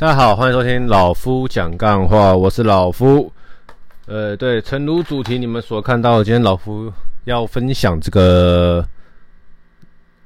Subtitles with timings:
[0.00, 3.32] 大家好，欢迎收听老夫讲干话，我是老夫。
[4.06, 6.88] 呃，对，诚如主题你们所看到的，今天老夫
[7.24, 8.86] 要分享这个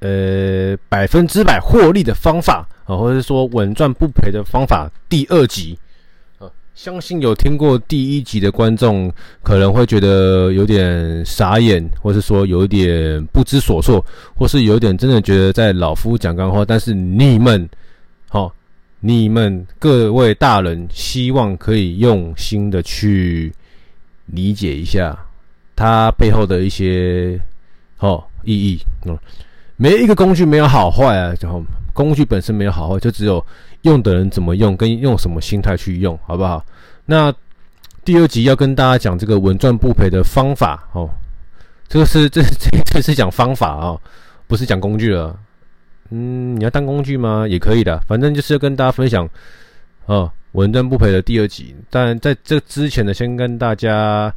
[0.01, 5.79] 呃百分之百获利的方法啊，或者说稳赚不赔的方法第二集
[6.39, 6.45] 啊。
[6.75, 9.11] 相信有听过第一集的观众
[9.43, 14.05] 可能会觉得有点傻眼，或是说有点不知所措，
[14.35, 17.67] 或是有点真的觉得在老夫讲干话，但是你们。
[19.05, 23.53] 你们各位大人，希望可以用心的去
[24.27, 25.19] 理解一下
[25.75, 27.37] 它背后的一些
[27.99, 28.81] 哦意义。
[29.05, 29.19] 嗯，
[29.77, 31.61] 没一个工具没有好坏啊，然后
[31.93, 33.45] 工具本身没有好坏，就只有
[33.81, 36.65] 用的人怎么用，跟用什么心态去用，好不好？
[37.05, 37.35] 那
[38.05, 41.11] 第二集要跟大家讲这个稳赚不赔的方法哦，
[41.89, 43.99] 这个是这这这是讲方法啊，
[44.47, 45.37] 不是讲工具了。
[46.13, 47.47] 嗯，你要当工具吗？
[47.49, 49.27] 也可以的，反正就是要跟大家分享，
[50.05, 51.75] 哦，稳赚不赔的第二集。
[51.89, 54.33] 但在这之前呢，先跟大家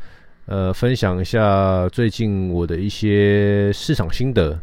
[0.45, 4.57] 呃分享一下最近我的一些市场心得。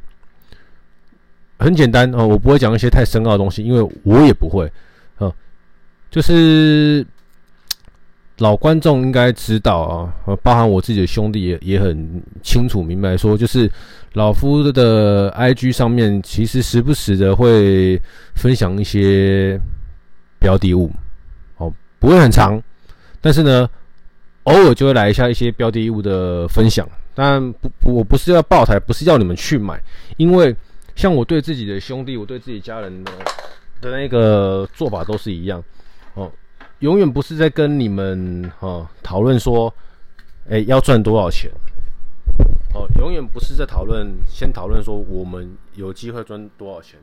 [1.59, 4.73] 很简单哦，我不会讲一些太深奥的东西，因为我也不会。
[5.19, 5.33] 哦，
[6.11, 7.07] 就是。
[8.43, 10.13] 老观众应该知道啊，
[10.43, 13.71] 包含我自己的兄弟也也很清楚明白，说就是
[14.15, 18.03] 老夫的 IG 上面其实时不时的会
[18.35, 19.57] 分享一些
[20.41, 20.91] 标的物，
[21.59, 22.61] 哦，不会很长，
[23.21, 23.71] 但是呢，
[24.43, 26.85] 偶尔就会来一下一些标的物的分享。
[27.15, 29.81] 当然不，我不是要爆台，不是要你们去买，
[30.17, 30.53] 因为
[30.97, 33.13] 像我对自己的兄弟，我对自己家人的
[33.81, 35.63] 的那个做法都是一样，
[36.83, 39.73] 永远不是在跟你们哈讨论说，
[40.51, 41.49] 哎、要赚多少钱？
[42.75, 46.99] 哦，永远不是在讨论，先讨论说我们有机会赚多少钱。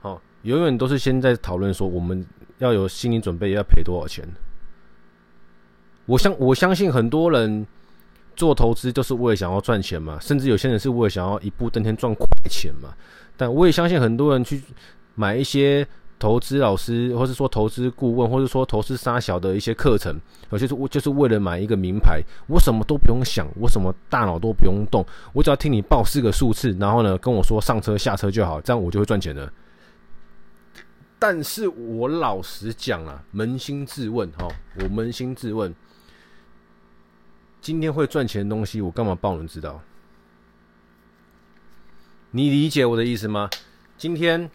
[0.00, 2.24] 哦，永远都是先在讨论说我们
[2.56, 4.26] 要有心理准备要赔多少钱。
[6.06, 7.66] 我相我相信很多人
[8.34, 12.94] 做投资都是为了想要赚钱嘛，甚至有些人是为了想要一步登天赚快钱嘛。
[13.36, 14.62] 但我也相信很多人去
[15.14, 15.86] 买一些。
[16.18, 20.18] 投资老师，或是说投资顾问，或是说投资沙小的一些课程，
[20.50, 29.52] 有些是我就是为了买一个名牌，我什么都不用想，我什么大脑都不用动，我只要听你报四个数字，然后呢跟我说上车下车就好，这样我就会赚钱了。
[31.18, 35.74] 但是我老实讲啊，扪心自问哈，我扪心自问，
[37.60, 39.82] 今天会赚钱的东西，我干嘛报人知道？
[42.30, 43.50] 你理解我的意思吗？
[43.98, 44.50] 今天。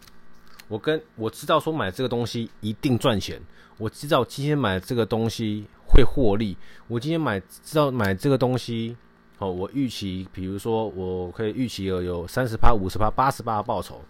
[0.72, 3.38] 我跟我知道说买这个东西一定赚钱，
[3.76, 6.56] 我知道今天买这个东西会获利。
[6.88, 8.96] 我今天买知道买这个东西，
[9.36, 14.00] 哦，我预期，比如说我可以预期有有三十趴、五十趴、八十趴的报酬。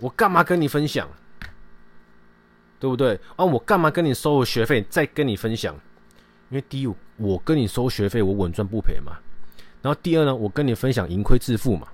[0.00, 1.08] 我干嘛跟你分享？
[2.80, 3.14] 对不对？
[3.36, 5.72] 啊，我干嘛跟你收学费再跟你分享？
[6.48, 9.12] 因为第一，我跟你收学费，我稳赚不赔嘛。
[9.82, 11.86] 然后第二呢，我跟你分享盈亏自负嘛。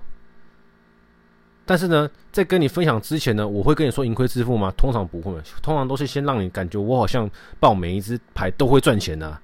[1.67, 4.73] 但是呢，在跟你分享之前呢，我会跟你说盈亏自负吗？
[4.77, 7.29] 通常不会，通常都是先让你感觉我好像
[7.59, 9.37] 报每一支牌都会赚钱呐，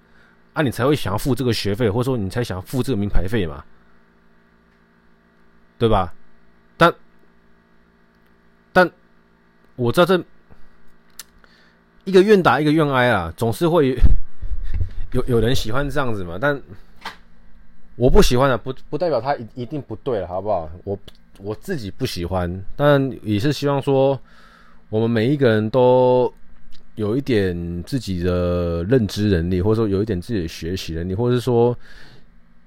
[0.54, 3.62] 啊，你才会想要付这个学费，或者说你才想要付这个名牌费嘛，
[5.78, 6.14] 对吧？
[6.78, 6.96] 但
[8.72, 8.90] 但
[9.76, 10.24] 我知道这
[12.06, 13.98] 一个愿打一个愿挨啊，总是会
[15.12, 16.58] 有有人喜欢这样子嘛，但
[17.98, 20.70] 我不喜欢的，不不代表他一一定不对了，好不好？
[20.86, 20.98] 我。
[21.40, 24.18] 我自己不喜欢，但也是希望说，
[24.90, 26.32] 我们每一个人都
[26.96, 31.76] 有一点自己的认知能力，或者说有一点自己的学习能力，或者是说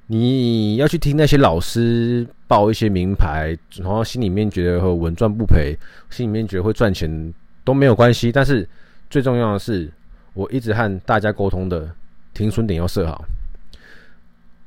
[0.08, 5.76] 你要去听那些老师报一些名牌，然后心里面觉得会稳赚不赔，
[6.10, 7.32] 心里面觉得会赚钱
[7.64, 8.32] 都没有关系。
[8.32, 8.68] 但是
[9.08, 9.88] 最重要的是，
[10.34, 11.88] 我一直和大家沟通的
[12.34, 13.24] 停损点要设好，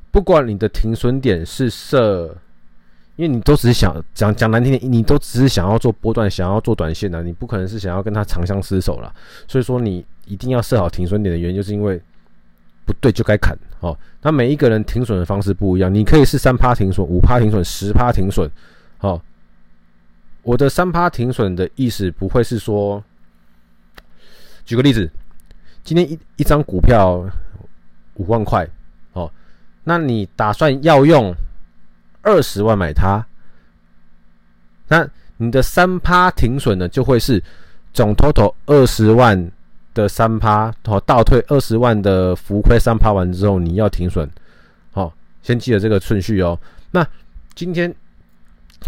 [0.10, 2.36] 不管你的停损点是设。
[3.19, 9.13] 因为你都只是想讲讲难听点，你都只是想要做波段，想要做短线的，啊，你不可能是想要跟他长相厮守了。
[9.45, 12.01] 所以说，你一定要设好停损点的原因，就是因为
[12.86, 13.94] 不对就该砍哦。
[14.21, 18.50] 那每一个人停损的方式不一样，你可以是三趴停损、五趴停损、十趴停损。
[19.01, 19.21] 哦，
[20.42, 23.04] 我的三趴停损的意思不会是说，
[24.63, 25.12] 举个例子，
[25.83, 27.30] 今天一一张股票
[28.13, 28.66] 五万块，
[29.12, 29.30] 哦，
[29.83, 31.36] 那你打算要用？
[32.30, 33.26] 二十万买它，
[34.88, 37.44] 那你的三趴停损呢，就会是
[37.92, 39.52] 总 total 二十万
[39.96, 44.30] 的三趴，好，倒退二十万的浮亏三趴完之后，你要停损，
[44.92, 45.12] 好，
[45.42, 46.58] 先记得这个顺序哦。
[46.92, 47.06] 那
[47.56, 47.94] 今天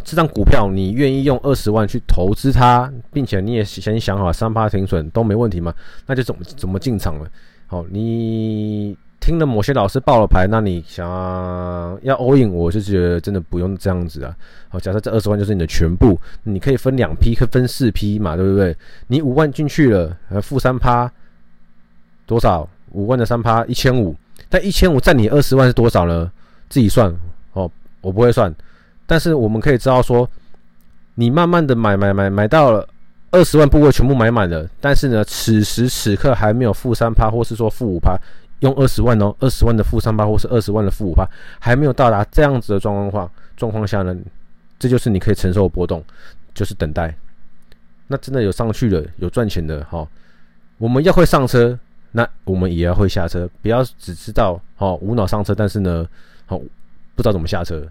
[0.04, 5.74] 这张股票你愿意用二十万去投资它，并且你也先想好三趴停损都没问题吗？
[6.06, 7.28] 那就怎么怎么进场了？
[7.68, 11.08] 好，你听了某些老师报了牌，那你想
[12.02, 14.36] 要 all in，我就觉得真的不用这样子啊。
[14.68, 18.76] 好，假设这二十万就是你的全部，你可以分两批，可以分四批嘛，对不对？
[19.08, 21.10] 你五万进去了，呃，负三趴
[22.26, 22.68] 多少？
[22.94, 24.14] 五万的三趴一千五，
[24.50, 26.30] 但一千五占你二十万是多少呢？
[26.68, 27.10] 自己算
[27.54, 27.72] 哦，
[28.02, 28.54] 我不会算。
[29.06, 30.30] 但是我们可以知道说，
[31.16, 32.86] 你慢慢的买买买买到了
[33.30, 38.18] 二十万部位全部买满了，但是呢，此时此刻还没有负三趴，或是说负五趴，
[38.62, 41.28] 用二十万哦，二十万的负三八，或是二十万的负五八，
[41.60, 44.16] 还没有到达这样子的状况话状况下呢，
[44.80, 46.04] 这就是你可以承受的波动，
[46.54, 47.14] 就是等待。
[48.08, 50.08] 那真的有上去了，有赚钱的哈，
[50.78, 51.78] 我们要会上车，
[52.12, 56.08] 那我们也要会下车，不要只知道哦无脑上车，但是呢，
[56.48, 56.62] 哦
[57.16, 57.86] 不知道怎么下车。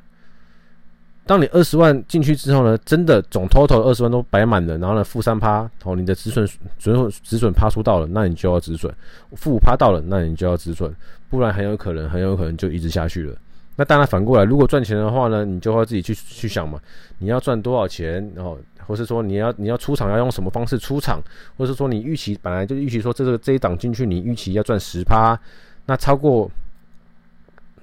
[1.31, 6.45] 当你二十万进去之后呢，真的总 total 二十万都摆满了，然后呢负三趴，哦，你的止损
[6.77, 6.93] 止
[7.23, 8.91] 止损趴数到了，那你就要止损；
[9.37, 10.93] 负五趴到了，那你就要止损，
[11.29, 13.37] 不然很有可能很有可能就一直下去了。
[13.77, 16.81] 那当然反过来，如果赚钱的话呢，你就会自己去去想嘛，
[17.19, 21.23] 你要赚多少钱，然后或是说你要你要出场要用什么方式出场，
[21.57, 25.39] 或是说你预期本来就预期说这个这一档进去你预期要赚十趴，
[25.87, 26.51] 那超过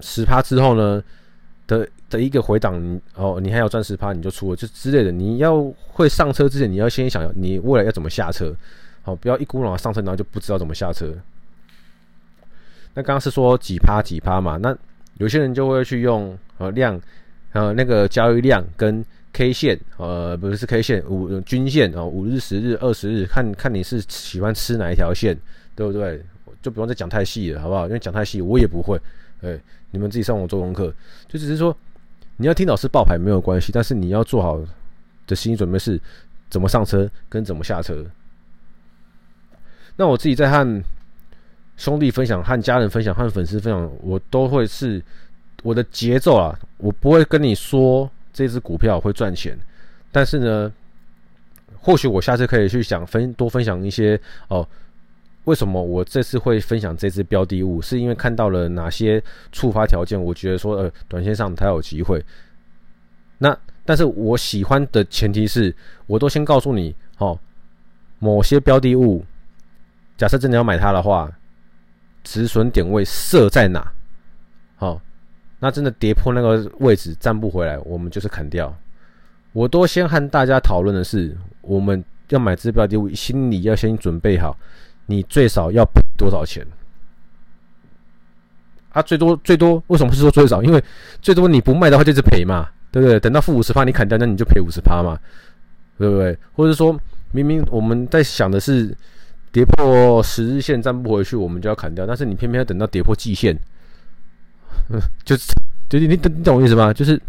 [0.00, 1.02] 十趴之后呢
[1.68, 1.88] 的。
[2.10, 5.12] 的一个回档，哦，你还要赚十趴，你就出了，就之类的。
[5.12, 8.50] 你要会上车之前，你要先想你未来要怎么下车，
[9.02, 11.12] 好，不要一股脑上车，然后就不知道怎么下车。
[12.94, 14.56] 那刚刚是说几趴几趴嘛？
[14.56, 14.74] 那
[15.18, 16.98] 有些人就会去用呃量，
[17.52, 19.04] 呃那个交易量跟
[19.34, 25.38] K 线，呃不是 K 线，五均线哦，五日、十日、二十日，看看你是喜欢吃哪一条线，
[25.76, 26.24] 对不对？
[26.62, 27.86] 就不用再讲太细了，好不好？
[27.86, 28.98] 因为讲太细我也不会，
[29.42, 29.58] 哎，
[29.90, 30.94] 你们自己上网做功课，
[31.26, 31.76] 就只是说。
[32.40, 34.64] 你要听老师报牌没有关系，但是你要做好
[35.26, 36.00] 的心理准备是
[36.48, 38.06] 怎么上车跟怎么下车。
[39.96, 40.84] 那我自己在和
[41.76, 45.02] 兄弟分享、和家人分享、和粉丝分享，我都会是
[45.64, 49.58] 我的节奏啊，我不会跟你说这支股票会赚钱，
[50.12, 50.72] 但是呢，
[51.76, 54.64] 或许我下次可以去想分多分享一些哦。
[55.48, 57.80] 为什么我这次会分享这支标的物？
[57.80, 60.22] 是因为看到了哪些触发条件？
[60.22, 62.22] 我觉得说，呃，短线上它有机会。
[63.38, 65.74] 那但是我喜欢的前提是，
[66.06, 67.38] 我都先告诉你，哦，
[68.18, 69.24] 某些标的物，
[70.18, 71.32] 假设真的要买它的话，
[72.22, 73.90] 止损点位设在哪？
[74.76, 75.00] 好，
[75.60, 78.76] 那真的跌破那个位置站不回来，我们就是砍掉。
[79.54, 84.54] 我都先和大家讨论的是，我们要买这支标的物，心里要先准备好。
[85.10, 86.66] 你最少要赔多少钱？
[88.90, 90.62] 啊，最多最多，为什么不是说最少？
[90.62, 90.82] 因为
[91.22, 93.18] 最多你不卖的话就是赔嘛，对不对？
[93.18, 95.18] 等到负五十趴你砍掉，那你就赔五十趴嘛，
[95.98, 96.36] 对不对？
[96.52, 96.98] 或者说
[97.32, 98.94] 明明我们在想的是
[99.52, 103.58] 跌破十日线站不回去，我们就要砍掉，但是你偏偏要等到跌破季线，
[105.24, 105.54] 就是
[105.88, 106.92] 就你你懂你懂我意思吗？
[106.92, 107.20] 就是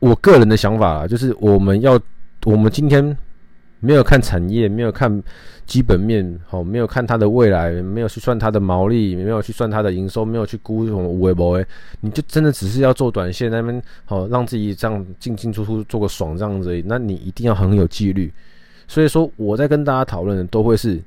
[0.00, 2.00] 我个人的想法啊，就是我们要
[2.44, 3.16] 我们今天。
[3.80, 5.22] 没有看产业，没有看
[5.66, 11.62] 基本面，好，没有看它的未来，没有去算它的毛利，没有去算它的营收，没有去估什么五维博，
[12.00, 18.32] 你就真的只是要做短线那边，好，让自己这样进进出出做个爽这样子，那你一定要很有纪律。
[18.88, 21.00] 所以说，我在跟大家讨论的都会是，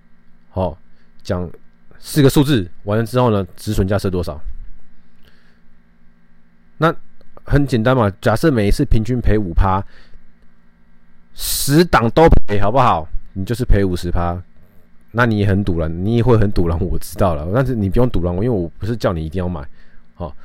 [0.49, 0.77] 好，
[1.23, 1.49] 讲
[1.97, 4.39] 四个数字，完了之后呢，止损价设多少？
[6.77, 6.93] 那
[7.43, 9.83] 很简单嘛，假设每一次平均赔五趴。
[11.41, 13.07] 十档都赔好不好？
[13.31, 14.37] 你就是赔五十趴，
[15.11, 17.47] 那你也很赌了，你也会很赌了，我知道了。
[17.55, 19.65] 但是你不用赌了我，因为我不是叫你一定要买，
[20.15, 20.35] 好，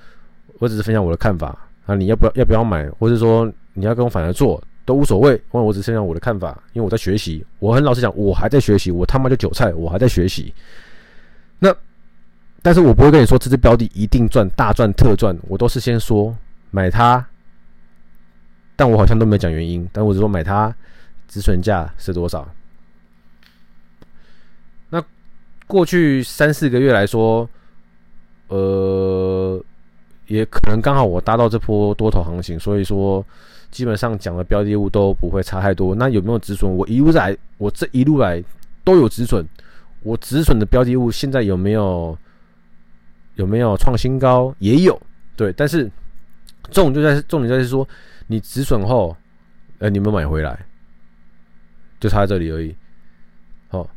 [0.61, 1.97] 我只是分享我的看法啊。
[1.97, 7.45] 你要不要要不要买，或者说你要跟我反着做都无所谓，因为我只是分享我的看法，因为我在学习。
[7.59, 10.55] 我很老实讲，我还在学习，我他妈就韭菜，我还在学习。
[11.59, 11.75] 那，
[12.63, 16.33] 但是我不会跟你说这支标的一定赚大赚特赚，我都是先说
[16.71, 17.27] 买它。
[18.77, 20.75] 但我好像都没讲原因，但我只说买它，
[21.29, 22.49] 止损价是多少？
[24.91, 25.01] 那
[25.69, 27.49] 过去三四个月来说，
[28.49, 29.65] 呃，
[30.27, 33.25] 也可能刚好我搭到这波多头行情，所以说
[33.71, 35.95] 基本上讲的标的物都不会差太多。
[35.95, 36.69] 那有没有止损？
[36.69, 38.43] 我一路来，我这一路来
[38.83, 39.47] 都有止损。
[40.03, 42.19] 我止损的标的物现在有没有
[43.37, 44.53] 有没有创新高？
[44.59, 45.01] 也有，
[45.37, 45.53] 对。
[45.53, 45.89] 但是
[46.73, 47.87] 重点就在重点在是说。
[48.35, 49.17] 你止损后，
[49.79, 50.67] 呃，你有没有买回来？
[52.01, 52.75] 就差在这里而已。
[53.69, 53.89] 好，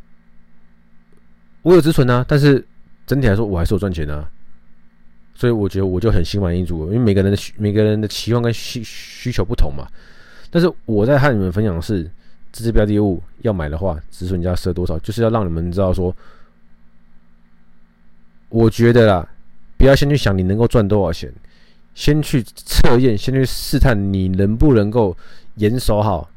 [1.64, 2.64] 我有止损啊，但是
[3.08, 4.30] 整体来说我还是有赚钱啊。
[5.34, 9.88] 所以我觉得我就很心满意足，因为每个人的每个人的期望跟需需求不同嘛。
[10.52, 12.04] 但是我在和你们分享的是，
[12.52, 16.16] 这支标的物要买的话，止损要设多少，就是要让你们知道说，
[18.50, 19.28] 我觉得啦，
[19.78, 21.34] 不要先去想你能够赚多少钱，
[21.98, 25.18] 先去测验，先去试探你能不能够
[25.56, 26.30] 严守好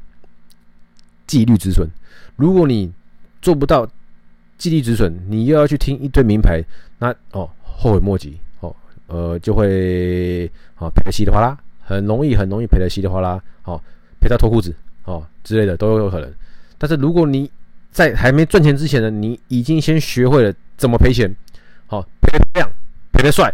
[1.27, 1.87] 纪律止损。
[2.35, 2.91] 如果你
[3.43, 3.87] 做不到
[4.57, 6.63] 纪律止损，你又要去听一堆名牌，
[6.97, 8.75] 那哦后悔莫及哦，
[9.05, 13.79] 呃就会啊赔得稀里哗啦，很容易很容易赔得稀里哗啦，好
[14.19, 16.33] 赔到脱裤子哦之类的都有可能。
[16.79, 17.49] 但是如果你
[17.91, 21.31] 在还没赚钱之前呢，你已经先学会了怎么赔钱，
[21.85, 22.67] 好赔得亮
[23.13, 23.53] 赔得帅，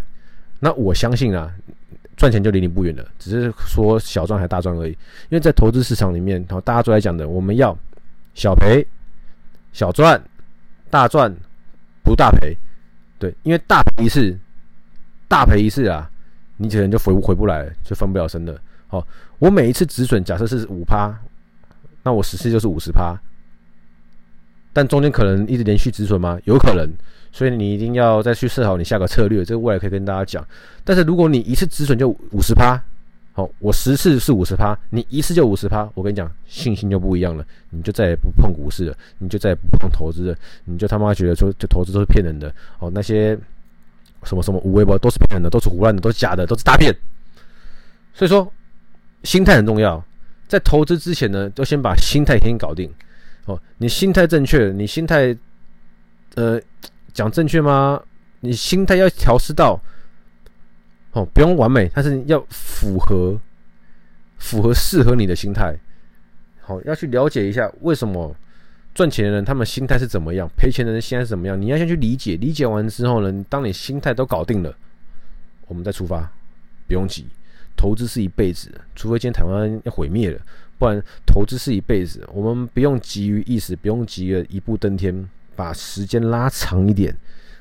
[0.62, 1.54] 那我相信啊
[2.18, 4.92] 赚钱就离你不远了，只是说小赚还大赚而已。
[4.92, 4.98] 因
[5.30, 7.78] 为在投资市场里面，好大家都在讲的，我们要
[8.34, 8.86] 小赔
[9.72, 10.22] 小赚。
[10.90, 11.30] 大赚
[12.02, 12.56] 不大赔，
[13.20, 14.40] 对，因为大赔一次，
[15.28, 16.10] 大赔一次啊，
[16.56, 18.58] 你可能就回回不来，就翻不了身了。
[18.88, 19.06] 好，
[19.38, 21.14] 我每一次止损假设是五趴，
[22.04, 23.20] 那我十次就是五十趴，
[24.72, 26.40] 但中间可能一直连续止损吗？
[26.46, 26.90] 有可能，
[27.38, 30.44] 所以你一定要再去设好你下个策略，这个未来可以跟大家讲。
[30.84, 32.82] 但是如果你一次止损就五十趴。
[33.34, 43.38] 好，我十次是五十趴，你一次就五十趴，我跟你讲，信心就不一样了，你就再也不碰股市了，你就再也不碰投资了，你就他妈觉得说，这投资都是骗人的，哦，那些
[44.24, 46.92] 什么什么无微博都是骗人的，都是胡乱的，都是假的，都是诈骗。
[48.12, 48.52] 所以说，
[49.22, 50.04] 心态很重要，
[50.48, 52.92] 在投资之前呢，都先把心态先搞定。
[53.46, 55.38] 哦，你心态正确，你心态，
[56.34, 56.60] 呃，
[57.18, 58.00] 讲正确吗？
[58.42, 59.82] 你心态要调试到。
[61.14, 63.42] 哦，不用完美，但是要符合，
[64.38, 65.76] 符合适合你的心态。
[66.62, 68.36] 好，要去了解一下为什么
[68.94, 71.60] 赚钱的人他们心态是怎么样，赔钱的人心态是怎么样。
[71.60, 74.72] 你要先去理解，理解完之后呢，当你心态都搞定了，
[75.66, 76.32] 我们再出发，
[76.86, 77.26] 不用急。
[77.76, 80.40] 投资是一辈子，除非今天台湾要毁灭了，
[80.78, 82.24] 不然投资是一辈子。
[82.32, 87.14] 我们不用急于一时，不用急于一步登天，把时间拉长一点。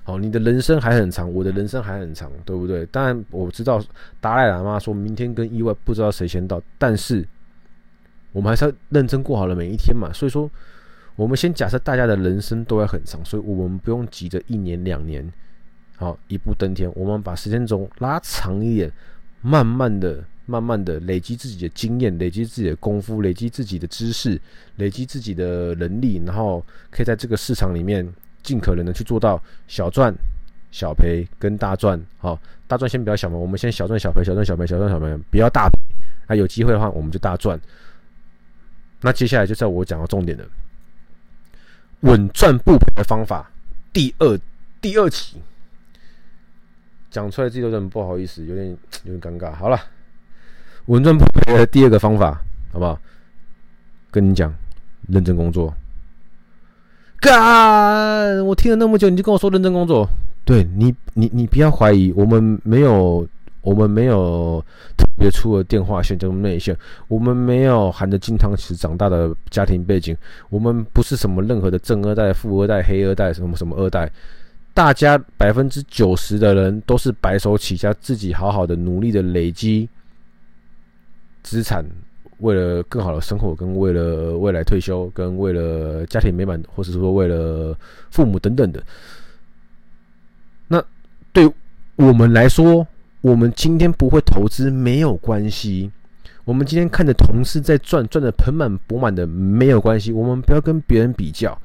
[0.05, 2.87] 好，你的人生还很长，我的人生还很长，对不对？
[2.87, 3.83] 当然我知道
[4.21, 7.26] 达赖喇嘛说明天跟意外不知道谁先到，但是
[8.31, 10.12] 我们还是要认真过好了每一天嘛。
[10.12, 10.49] 所以说，
[11.17, 15.29] 我们先假设大家的人生都会很长，所以我们不用急着一年两年，
[15.97, 16.88] 好一步登天。
[16.95, 18.93] 我们把时间轴拉长一点，
[19.41, 24.41] 慢慢的、慢慢的累积自己的经验，累积自己的功夫，累积自己的知识，
[24.76, 28.11] 累积自己的能力，然后可以在这个市场里面。
[28.47, 30.15] 尽可能的去做到小赚
[30.71, 35.76] 小赔跟大赚，好，大赚先不要想嘛，我们先小赚小赔，小赚小赔，小赚小赔，不要大赔。
[36.29, 37.61] 那有机会的话，我们就大赚。
[39.00, 40.49] 那接下来就是我讲的重点的
[42.03, 43.50] 稳赚不赔的方法，
[43.93, 44.38] 第二
[44.81, 45.43] 第二期
[47.11, 48.69] 讲出来自己都很不好意思，有点
[49.03, 49.53] 有点尴尬。
[49.53, 49.81] 好了，
[50.87, 52.40] 稳赚不赔的第二个方法，
[52.73, 52.99] 好不好？
[54.11, 54.55] 跟你讲，
[55.09, 55.75] 认真工作。
[57.19, 58.45] 干！
[58.47, 60.09] 我听了那么久，你就跟我说认真工作？
[60.45, 63.26] 对你，你你不要怀疑，我们没有，
[63.62, 64.64] 我们没有
[64.97, 66.76] 特别粗的电话线这种内线，
[67.09, 70.16] 我们没有含着金汤匙长大的家庭背景，
[70.50, 74.09] 我们不是什么任何的正二代、富二代、黑二代，什么什么二代，
[74.73, 79.88] 大家百分之九十的人都是白手起家，自己好好的努力的累积
[81.47, 81.87] 资产。
[82.41, 87.75] 为了更好的生活，跟为了未来退休，跟为了家庭美满，或者是说为了
[88.11, 88.83] 父母等等的，
[90.69, 90.85] 那
[91.33, 91.50] 对
[91.97, 92.87] 我们来说，
[93.23, 95.91] 我们今天不会投资没有关系。
[96.45, 100.12] 我们今天看着同事在赚，赚的盆满钵满的没有关系。
[100.12, 101.59] 我们不要跟别人比较。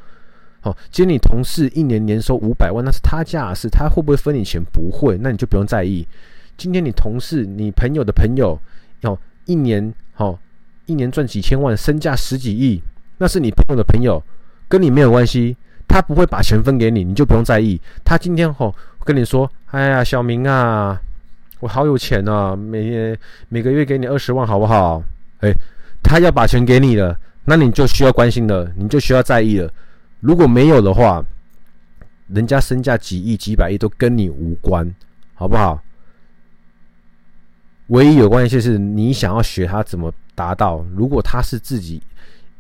[0.62, 4.64] 好，今天你同事一年年收五百万，那是他家的事，他会不会分你钱？
[4.72, 6.08] 不会，那你就不用在意。
[6.56, 8.58] 今天你同事，你朋友的朋友，
[9.02, 9.20] 要
[9.52, 10.40] 一年好。
[10.88, 12.82] 一年赚几千万，身价十几亿，
[13.18, 14.22] 那是你朋友的朋友，
[14.68, 15.56] 跟你没有关系，
[15.88, 17.80] 他不会把钱分给你，你就不用在意。
[18.04, 21.00] 他今天吼跟你说：“哎呀，小明啊，
[21.62, 23.18] 我好有钱啊，每
[23.48, 25.02] 每个月给你二十万，好不好？”
[25.40, 25.54] 哎，
[26.04, 29.72] 他要把钱给你了，那你就需要关心了，你就需要在意了。
[30.20, 31.24] 如果没有的话，
[32.28, 34.94] 人家身价几亿、几百亿都跟你无关，
[35.36, 35.82] 好不好？
[37.92, 40.12] 唯一有关系是你想要学他怎么。
[40.34, 42.02] 达到，如果他是自己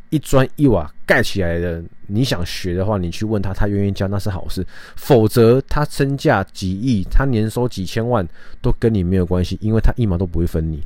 [0.10, 4.64] 一砖一瓦盖起来的，你想学的话，你去问他，他愿意教，那是好事。
[4.98, 8.28] 否则，他身价几亿，他年收几千万，
[8.62, 10.84] 都跟你没有关系，因为他一毛都不会分你，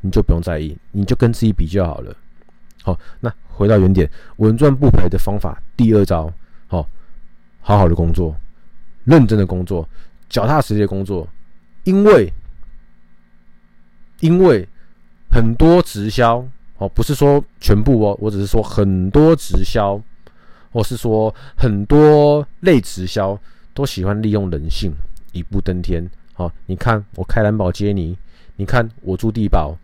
[0.00, 2.16] 你就不用在意，你就跟自己比就好了。
[2.82, 6.32] 好，那回到原点，稳赚不赔的方法，第二招，
[6.66, 6.88] 好，
[7.60, 8.34] 好好的工作，
[9.04, 9.86] 认真的工作，
[10.28, 11.28] 脚踏实地的工作，
[11.84, 12.32] 因为
[14.26, 14.68] 因为
[15.30, 16.44] 很多直销
[16.78, 20.02] 哦，不是说全部哦，我只是说很多直销，
[20.72, 23.38] 或是说很多类直销
[23.72, 24.92] 都喜欢利用人性
[25.30, 26.04] 一步登天。
[26.34, 28.18] 好，你看我开兰博基尼，
[28.56, 29.78] 你看我住地堡，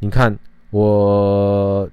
[0.00, 1.88] 你看我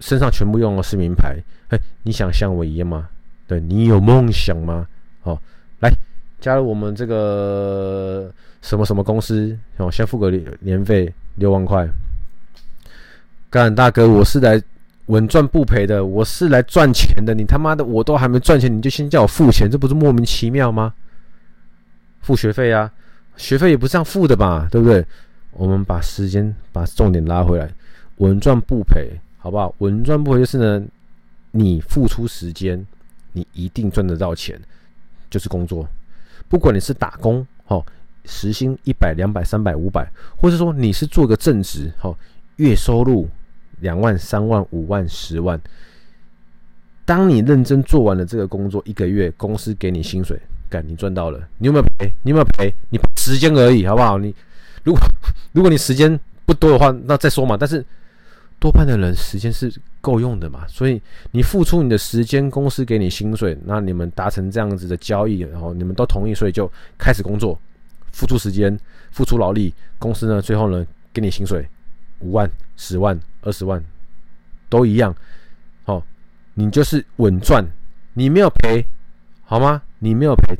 [0.00, 1.36] 身上全部用的是名牌。
[1.70, 3.08] 嘿，你想像我一样吗？
[3.46, 4.88] 对，你有梦想吗？
[5.20, 5.40] 好，
[5.78, 5.90] 来
[6.40, 8.30] 加入我们这个
[8.62, 11.88] 什么什么公司，哦，先付个年费六万块。
[13.50, 14.60] 干大哥，我是来
[15.06, 17.34] 稳赚不赔的，我是来赚钱的。
[17.34, 20.92] 你他妈的，我都还没赚钱，你就先叫我付钱，这不是莫名其妙吗？
[22.20, 22.92] 付学费啊，
[23.36, 24.68] 学费也不是这样付的吧？
[24.70, 25.04] 对不对？
[25.52, 27.70] 我们把时间把重点拉回来，
[28.16, 29.74] 稳赚不赔，好不好？
[29.78, 30.84] 稳赚不赔就是呢，
[31.52, 32.84] 你付出时间，
[33.32, 34.60] 你一定赚得到钱，
[35.30, 35.88] 就是工作，
[36.48, 37.84] 不管你是打工，哦，
[38.24, 42.16] 时薪一百、两百、三百、五百，或者说你是做个正职，哦，
[42.56, 43.28] 月收入。
[43.80, 45.60] 两万、三万、五万、十万。
[47.04, 51.38] 当你认真做完了这个工作，一个月公司给你薪水，干你赚到了。
[51.58, 52.10] 你有没有赔？
[52.22, 52.74] 你有没有赔？
[52.88, 54.16] 你时间而已，好不好？
[54.16, 54.34] 你
[54.82, 55.02] 如果
[55.52, 57.54] 如果你时间不多的话，那再说嘛。
[57.54, 57.84] 但是
[58.58, 61.00] 多半的人时间是够用的嘛，所以
[61.32, 67.58] 你付出你的时间，公司给你薪水，那你们达成这样子的交易，然后你们都同意，所以就开始工作，
[68.12, 68.78] 付出时间，
[69.10, 71.68] 付出劳力，公司呢最后呢给你薪水。
[72.20, 73.84] 五万、十万、二十万，
[74.70, 75.14] 都一样。
[75.84, 76.02] 好，
[76.54, 77.62] 你就是稳赚，
[78.14, 78.86] 你没有赔，
[79.44, 79.82] 好吗？
[79.98, 80.56] 你没有赔，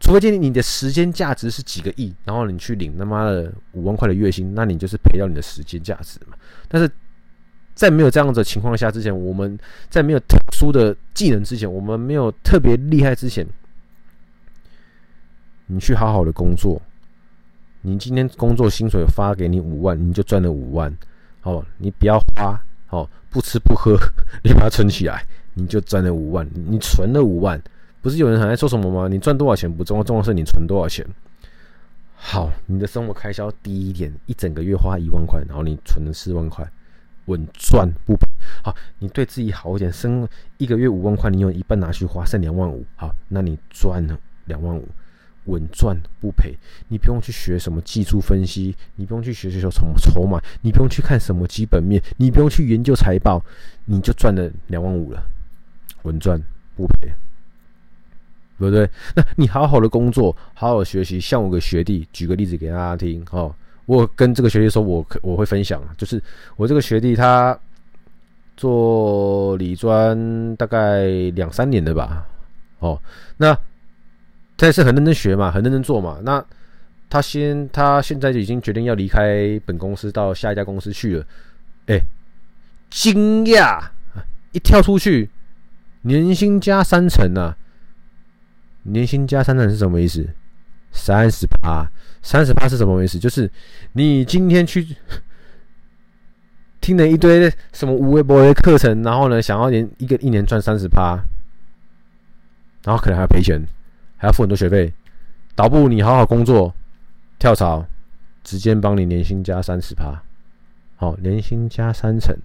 [0.00, 6.36] 除非今天你的时间价值是几个亿，然后你去领他妈的五万块的月薪，那你就是赔掉你的时间价值嘛。
[6.68, 6.90] 但是
[7.74, 13.46] 在没有这样子的情况下之前，我们在没有特殊的技能之前，我们没有特别厉害之前，
[15.66, 16.80] 你去好好的工作。
[17.82, 20.94] 你今天工作薪水发给你五万，你就赚了五万，
[21.42, 22.58] 哦，你不要花，
[22.90, 23.96] 哦，不吃不喝，
[24.44, 27.58] 你把它存起来，你就赚了五万，你存了五万，
[28.02, 29.08] 不是有人还在说什么吗？
[29.08, 31.06] 你赚多少钱不重要，重要是你存多少钱。
[32.14, 36.66] 好，你的生活开销低一点，一整个月花一万块，然后你存了四万块，
[37.26, 38.26] 稳赚不赔。
[38.62, 40.26] 好，你对自己好一点，生
[40.58, 44.86] 一个月五万块，你有一半拿去花，剩两万五，好，那你赚了两万五。
[45.46, 46.54] 稳赚不赔，
[46.88, 53.42] 你不用去学什么技术分析，你不用去学学什么筹码，你不用去看什么基本面，你不用去研究财报，
[53.86, 55.26] 你就赚了两万五了，
[56.02, 56.40] 稳赚
[56.76, 57.10] 不赔，
[58.60, 58.88] 对不对？
[59.16, 63.52] 那你好好的工作，好好学习，像我个学弟，举个例子给大家听哦。
[63.86, 66.22] 我跟这个学弟说，我我会分享，就是
[66.56, 67.58] 我这个学弟他
[68.56, 72.24] 做理专大概两三年了吧，
[72.78, 73.00] 哦，
[73.36, 73.58] 那。
[74.56, 76.18] 他也是很认真学嘛，很认真做嘛。
[76.22, 76.44] 那
[77.08, 81.24] 他先，他现在就已经决定要离开本公司，到下一家公司去了。
[81.86, 81.98] 哎、
[82.90, 83.82] 惊讶！
[84.52, 85.30] 一跳出去，
[86.02, 87.56] 年薪加三成啊！
[88.82, 90.28] 年薪加三成是什么意思？
[90.92, 91.86] 三十趴，
[92.22, 93.18] 三十趴是什么意思？
[93.18, 93.50] 就是
[93.92, 94.86] 你今天去
[96.80, 101.18] 听了一堆什么无微博的课程，然后呢，想要年一个一年赚三十趴，
[102.84, 103.60] 然后可能还要赔钱。
[104.22, 104.92] 还要付很多学费，
[105.54, 106.74] 倒不如你好好工作，
[107.38, 107.82] 跳槽，
[108.44, 110.22] 直接帮你年薪加三十趴，
[110.96, 112.36] 好，年薪加三成，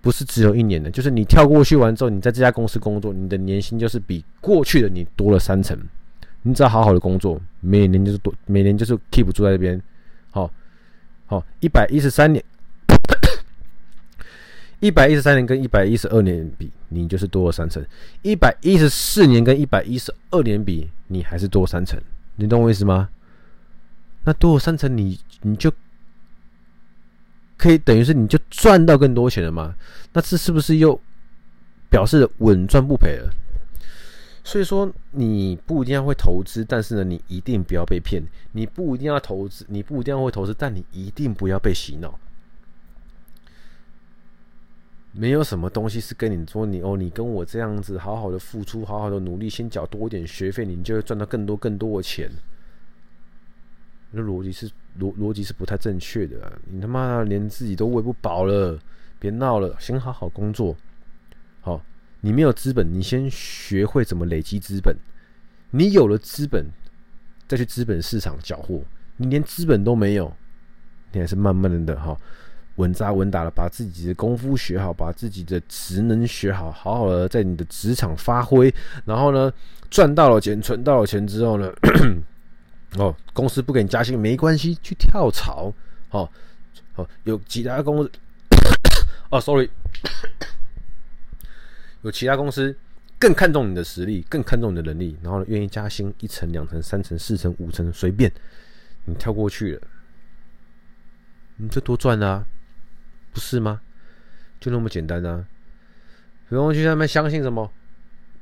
[0.00, 5.78] 不是只有一年的，就是你跳过去完之后，你在这家公司工作，你的年薪就是比过去的你多了三成。
[6.42, 9.80] 你只要好好的工作，每年就是多，每年就是 keep 住在这边，
[10.30, 10.50] 好，
[11.26, 12.42] 好，一百一十三年。
[14.80, 17.82] 一百一十三年跟一百一十二年比，你就是多了三成；
[18.22, 22.00] 一百一十四年跟一百一十二年比，你还是多三成。
[22.36, 23.08] 你懂我意思吗？
[24.22, 25.68] 那多了三成，你你就
[27.58, 29.74] 可以等于是你就赚到更多钱了嘛？
[30.14, 30.98] 那这是不是又
[31.90, 33.30] 表示稳赚不赔了？
[34.44, 42.18] 所以说，你不一定要会投资，但是呢，你一定不要被骗；你不一定要投资，你不一定要会投资，但你一定不要被洗脑。
[45.12, 52.30] 没有什么东西是跟你说你哦，你跟我这样子好好的付出，好好的努力，先缴多一点学费，你就会赚到更多更多的钱。
[54.12, 56.52] 那逻辑是逻逻辑是不太正确的啊。
[56.70, 58.78] 你他妈连自己都喂不饱了，
[59.18, 60.76] 别闹了，先好好工作。
[61.60, 61.82] 好，
[62.20, 64.96] 你没有资本，你先学会怎么累积资本。
[65.70, 66.66] 你有了资本，
[67.46, 68.82] 再去资本市场缴获。
[69.16, 70.32] 你连资本都没有，
[71.12, 72.16] 你还是慢慢的哈。
[72.76, 78.72] 稳扎稳打的把自己的功夫学好，把自己的职能学好，好好的在你的职场发挥。
[79.04, 79.52] 然后呢，
[79.90, 81.72] 赚到了钱，存到了钱之后呢，
[82.96, 85.72] 哦，公司不给你加薪没关系，去跳槽。
[86.10, 86.28] 哦，
[86.96, 88.10] 哦，有其他公司，
[89.30, 89.68] 哦，sorry，
[92.02, 92.74] 有其他公司
[93.18, 98.32] 更看重你的实力，更看重你的能力，然后愿意加薪一层、两层、三层、四层、五层，随便
[99.04, 99.82] 你跳过去了，
[101.56, 102.46] 你就多赚啊，
[103.32, 103.82] 不是吗？
[104.58, 105.46] 就那么简单啊，
[106.48, 107.70] 不用去他们相信什么。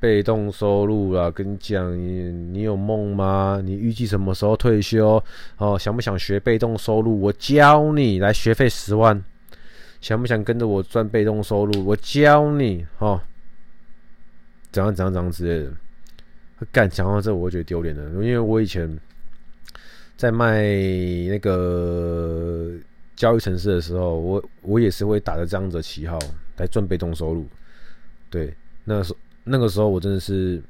[0.07, 3.61] 被动收入啦，跟你讲，你你有梦吗？
[3.61, 5.21] 你预计什么时候退休？
[5.59, 7.21] 哦，想不想学被动收入？
[7.21, 9.21] 我教你，来学费十万，
[10.01, 11.85] 想不想跟着我赚被动收入？
[11.85, 13.21] 我教你，哦，
[14.71, 15.73] 怎样怎样怎样之类的。
[16.71, 18.88] 干，讲到这我觉得丢脸了，因为我以前
[20.16, 20.62] 在卖
[21.29, 22.71] 那个
[23.16, 26.16] 交易城市的时候，我我也是会打着这样子的旗号
[26.59, 27.45] 来赚被动收入。
[28.31, 29.19] 对，那时候。
[29.49, 30.61] 那个时候我真的是，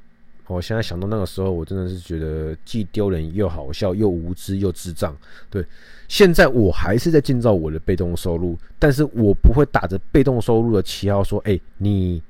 [0.45, 5.17] 我现在想到那个时候，我真的是觉得既丢人又好笑，又无知又智障。
[5.49, 5.65] 对，
[6.07, 12.21] 现在我还是在建造我的被动收入，但是我不会打着被动收入的旗号说：“哎，你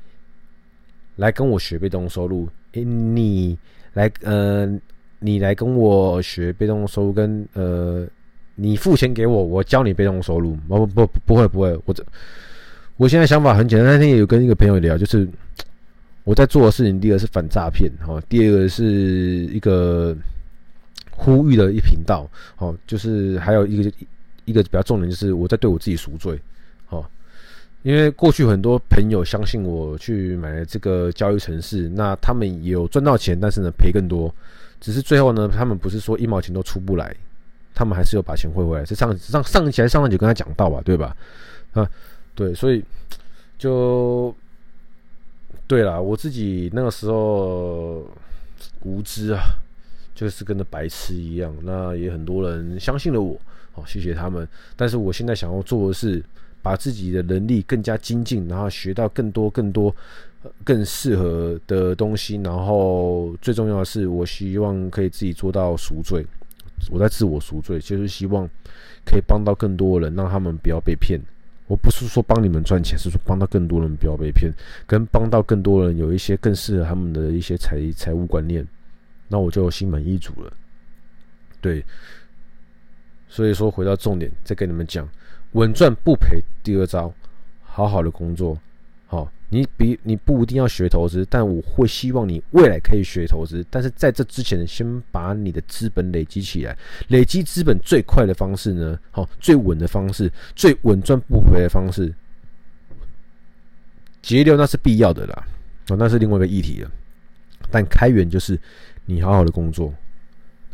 [1.18, 3.60] 来跟我学被动收入，哎，你
[3.94, 4.66] 来，呃，
[5.20, 8.08] 你来跟我学被动收入，跟呃，
[8.56, 12.02] 你付钱给我，我教你被动收入。”不不不，不会不会，我这
[12.96, 13.94] 我现在想法很简单。
[13.94, 15.28] 那天也有跟一个朋友聊，就是。
[16.28, 20.14] 我在做的事情，第一个是反诈骗，哈，第二个是一个
[21.10, 23.90] 呼吁的一频道，哦，就是还有一个
[24.44, 26.38] 一个比较重点，就是我在对我自己赎罪，
[26.90, 27.06] 哦，
[27.82, 34.30] 因为过去很多朋友相信我去买了这个交易城市，那他们有赚到钱，但是呢赔更多，
[34.82, 37.16] 只是最后呢，他们不是说一毛钱都出不来，
[37.74, 38.84] 他们还是有把钱汇回来。
[38.84, 41.16] 这上上上一期还上一集跟他讲到吧，对吧？
[41.72, 41.90] 啊，
[42.36, 42.84] 对，所以
[43.58, 44.36] 就。
[45.68, 48.10] 对啦，我自己那个时候
[48.84, 49.42] 无知啊，
[50.16, 51.54] 就是跟着白痴一样。
[51.62, 53.38] 那也很多人相信了我，
[53.74, 54.48] 好，谢谢他们。
[54.78, 56.24] 但是我现在想要做的是，
[56.62, 59.94] 把自己的能力更加精进，然后学到更多、更多、
[60.64, 62.38] 更适合的东西。
[62.38, 66.26] 然后最重要的是，我希望可以自己做到赎罪。
[66.90, 68.48] 我在自我赎罪，就是希望
[69.06, 71.20] 可以帮到更多人，让他们不要被骗。
[71.68, 74.52] 我不是说帮你们赚钱，是说帮到更多人不要被骗，
[74.86, 78.66] 跟帮到更多人有一些更适合他们的一些财财务观念，
[79.28, 80.52] 那我就心满意足了。
[81.60, 81.84] 对，
[83.28, 85.08] 所以说回到重点，再跟你们讲，
[85.52, 87.14] 稳赚不赔第二招，
[87.64, 88.58] 好好的工作，
[89.08, 89.32] 好。
[89.50, 93.66] 你比你不一定要学投资，但我会希望你未来可以学投资。
[93.70, 96.78] 但是在这之前，先把你的资本累积起来。
[97.08, 99.00] 累积资本最快的方式呢？
[99.10, 102.14] 好，最稳的方式，最稳赚不赔的方式，
[104.22, 105.48] 节流那是必要的啦。
[105.88, 106.92] 哦，那是另外一个议题了。
[107.72, 108.60] 但开源就是
[109.06, 109.94] 你好好的工作。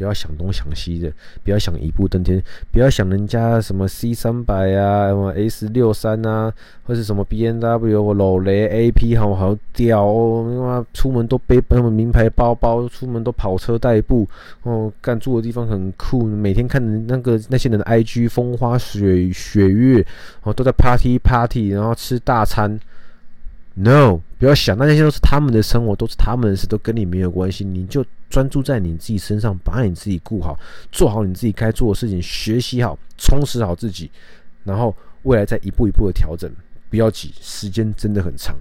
[0.03, 1.09] 不要想东想西的，
[1.45, 6.51] 不要想一步登天，不要想人家什么 C 三百啊，什么 S 六三啊，
[6.83, 14.27] 或是什么 B N W 老雷 A P 好好屌哦，出门都背什么名牌包包，出门都跑车代步
[14.63, 20.05] 哦，干住的地方很酷，每天看那个那些人的 I G 风花雪雪月
[20.41, 22.77] 哦，都在 party party，然后吃大餐。
[23.75, 27.65] No，不要想，那些都是他们的生活，都是他们的事，都跟你没有关系。
[27.65, 30.59] 你就专注在你自己身上，把你自己顾好，
[30.91, 34.11] 做好你自己该做的事情，学习好，充实好自己，
[34.63, 36.51] 然后未来再一步一步的调整。
[36.89, 38.55] 不要急，时间真的很长。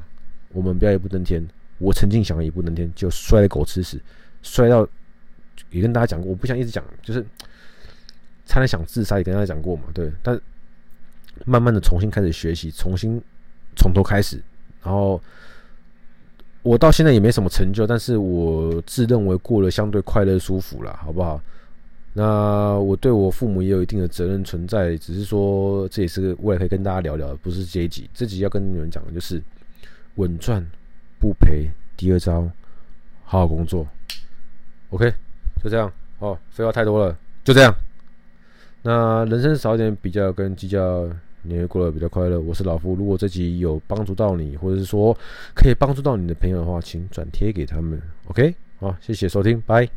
[0.54, 1.46] 我们不要一步登天。
[1.76, 4.00] 我曾经想要一步登天，就摔得狗吃屎，
[4.42, 4.88] 摔到
[5.68, 7.22] 也跟大家讲过，我不想一直讲，就是
[8.46, 10.10] 差点想自杀，也跟大家讲过嘛，对。
[10.22, 10.40] 但
[11.44, 13.20] 慢慢的重新开始学习，重新
[13.76, 14.42] 从头开始。
[14.82, 15.20] 然后
[16.62, 21.40] 我到现在也没什么成就，但是我自认为过得相对快乐舒服了，好不好？
[22.14, 28.10] 那我对我父母也有一定的责任存在，只是说这也是个未来可以跟大家聊聊，不是这一集。
[28.12, 29.42] 这集要跟你们讲的就是
[30.16, 30.64] 稳赚
[31.18, 32.42] 不赔，第二招，
[33.24, 33.86] 好好工作。
[34.90, 35.12] OK，
[35.62, 37.74] 就这样哦，废话太多了，就这样。
[38.82, 41.08] 那人生少一点比较跟计较。
[41.42, 42.40] 你会过得比较快乐。
[42.40, 45.16] 我是老夫，如果这集有帮助到你，或者是说
[45.54, 48.00] 可以帮助到你的朋友的话，请转贴给他们。
[48.26, 49.88] OK，好，谢谢收听，拜。